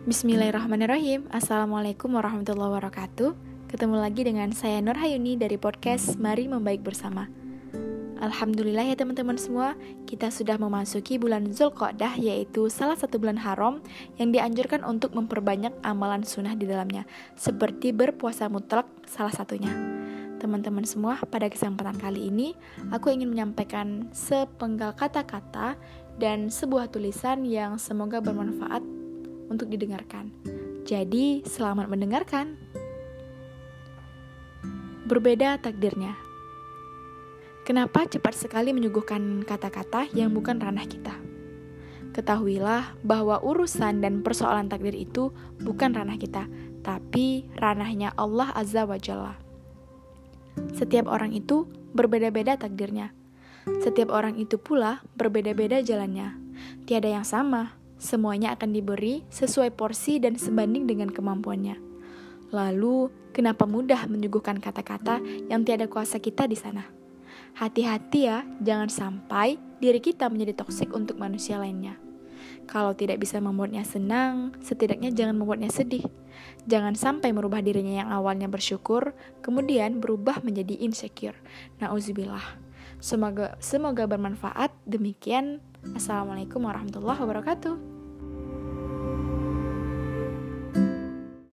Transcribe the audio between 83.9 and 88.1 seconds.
bermanfaat. Demikian Assalamualaikum warahmatullahi wabarakatuh.